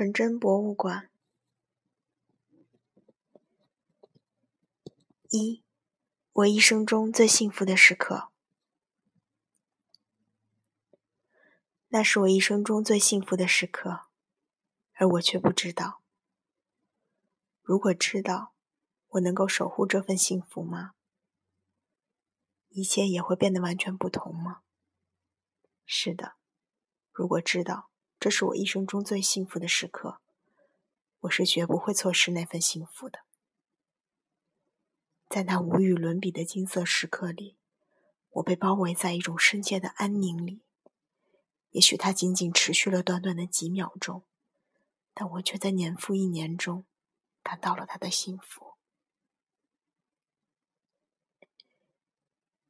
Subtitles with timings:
[0.00, 1.10] 纯真博物馆。
[5.28, 5.62] 一，
[6.32, 8.30] 我一生中最幸福的时刻。
[11.88, 14.06] 那是我一生中最幸福的时刻，
[14.94, 16.02] 而我却不知道。
[17.60, 18.54] 如果知道，
[19.08, 20.92] 我能够守护这份幸福吗？
[22.70, 24.62] 一切也会变得完全不同吗？
[25.84, 26.36] 是的，
[27.12, 27.89] 如果知道
[28.20, 30.20] 这是我一生中最幸福的时刻，
[31.20, 33.20] 我是绝不会错失那份幸福的。
[35.26, 37.56] 在那无与伦比的金色时刻里，
[38.32, 40.60] 我被包围在一种深切的安宁里。
[41.70, 44.22] 也许它仅仅持续了短短的几秒钟，
[45.14, 46.84] 但我却在年复一年中
[47.42, 48.74] 感到了它的幸福。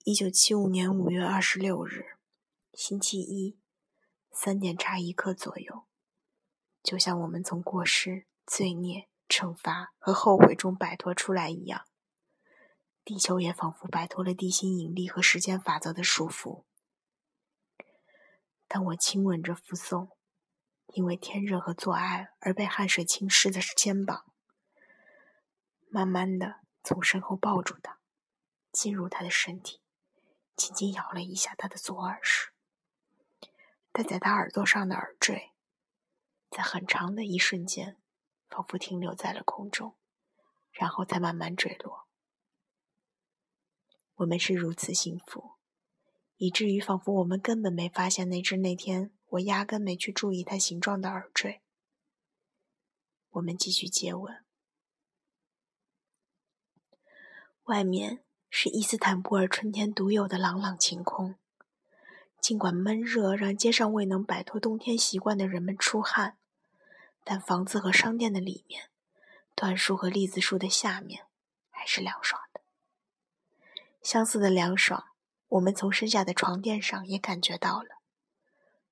[0.04, 2.16] 一九七五年五月二十六日。
[2.72, 3.58] 星期一，
[4.42, 5.84] 三点差一刻左右，
[6.82, 11.84] 就像我们从过失、罪孽、惩罚和后悔中摆脱出来一样，
[13.04, 16.64] 地球也仿佛摆脱了地心引力和时间法则的束缚。
[18.66, 20.08] 当我亲吻着扶松，
[20.94, 24.24] 因为天热和做爱而被汗水浸湿的肩膀，
[25.90, 27.98] 慢慢的从身后抱住他，
[28.72, 29.82] 进入他的身体，
[30.56, 32.49] 轻轻摇了一下他的左耳时。
[34.00, 35.52] 戴在他耳朵上的耳坠，
[36.48, 37.98] 在很长的一瞬间，
[38.48, 39.94] 仿佛停留在了空中，
[40.72, 42.06] 然后才慢慢坠落。
[44.14, 45.56] 我们是如此幸福，
[46.38, 51.60] 以至于仿佛我们根本没发现那只那天我压根没去注意它形状的耳坠。
[53.28, 54.42] 我们继续接吻。
[57.64, 61.39] 外面是伊斯坦布尔春天独有的朗朗晴空。
[62.40, 66.38] 尽管闷热让街上未能摆脱冬天习惯的人们出汗，
[67.22, 68.90] 但房子和商店的里面，
[69.54, 71.26] 椴树和栗子树的下面，
[71.68, 72.62] 还是凉爽的。
[74.02, 75.04] 相似的凉爽，
[75.48, 78.00] 我们从身下的床垫上也感觉到了。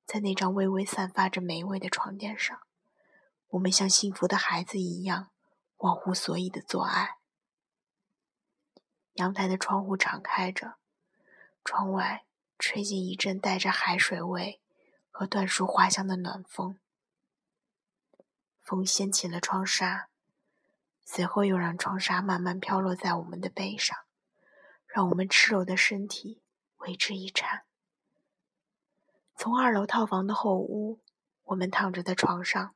[0.04, 2.60] 在那张微微散发着霉味的床垫上，
[3.48, 5.30] 我们像幸福的孩子一样，
[5.78, 7.16] 忘乎所以的做爱。
[9.15, 10.76] 阳台的窗户敞开着，
[11.65, 12.26] 窗外。
[12.58, 14.60] 吹进一阵带着海水味
[15.10, 16.78] 和椴树花香的暖风，
[18.60, 20.08] 风掀起了窗纱，
[21.04, 23.97] 随后又让窗纱慢慢飘落在我们的背上，
[24.86, 26.42] 让我们赤裸的身体
[26.78, 27.62] 为之一颤。
[29.36, 30.98] 从二楼套房的后屋，
[31.44, 32.74] 我们躺着的床上，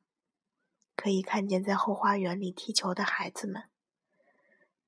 [0.95, 3.63] 可以看见在后花园里踢球的孩子们，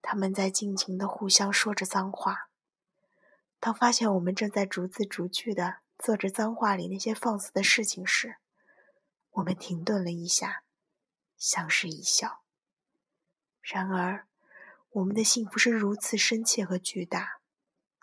[0.02, 2.50] 他们在尽情的互相说着脏话。
[3.66, 8.36] 当发现我们正在逐字逐句的做着脏话里那些放肆的事情时，
[9.32, 10.64] 我们停顿了一下，
[11.36, 12.44] 相视一笑。
[13.64, 14.28] 然而，
[14.92, 17.42] 我们的幸福是如此深切和巨大，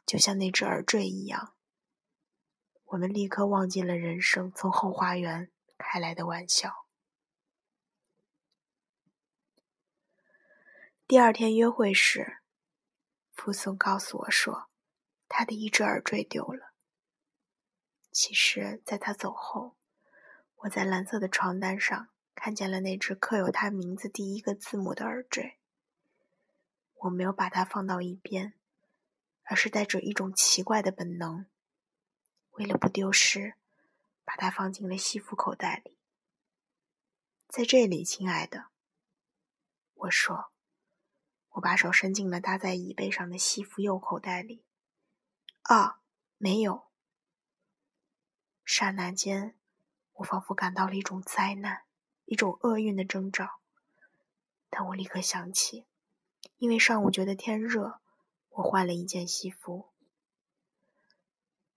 [0.04, 1.54] 就像那只耳坠一样。
[2.86, 5.48] 我们立刻忘记了人生从后花园
[5.78, 6.88] 开来的玩笑。
[11.06, 12.38] 第二天约会时，
[13.32, 14.71] 傅松告诉我说。
[15.34, 16.74] 他的一只耳坠丢了。
[18.10, 19.74] 其实，在他走后，
[20.56, 25.56] 我在蓝色的床单上看见了那只刻有他名字第一个字母的耳坠。
[26.94, 28.52] 我没有把它放到一边，
[29.44, 31.46] 而是带着一种奇怪的本能，
[32.50, 33.54] 为了不丢失，
[34.26, 35.96] 把它放进了西服口袋里。
[37.48, 38.66] 在这里，亲爱的，
[39.94, 40.52] 我说，
[41.52, 44.66] 我把手伸进了搭在椅背上的西服右口袋里。
[45.72, 46.02] 啊，
[46.36, 46.84] 没有。
[48.62, 49.56] 刹那间，
[50.12, 51.84] 我仿佛感到了一种灾难，
[52.26, 53.58] 一种厄运的征兆。
[54.68, 55.86] 但我立刻想起，
[56.58, 58.02] 因为上午觉得天热，
[58.50, 59.88] 我换了一件西服，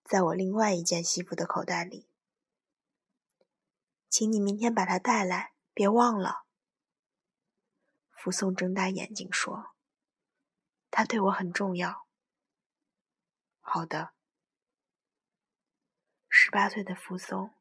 [0.04, 2.10] 在我另外一件西服的口袋里。
[4.10, 6.44] 请你明天把它带来，别忘了。
[8.12, 9.72] 福松睁大眼睛说
[10.92, 12.04] ：“他对我很重要。”
[13.76, 14.14] 好的。
[16.30, 17.52] 十八岁的扶松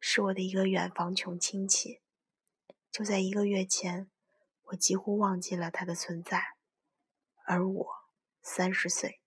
[0.00, 2.00] 是我的一个远房穷亲戚。
[2.90, 4.10] 就在一个月前，
[4.62, 6.42] 我几乎忘记了他的存在，
[7.44, 7.86] 而我
[8.40, 9.20] 三十岁，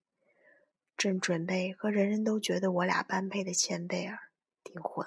[0.98, 4.18] 正准备和人人都觉得我俩般配的前辈儿
[4.64, 5.06] 订婚。